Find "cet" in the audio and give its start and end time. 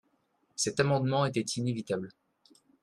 0.55-0.79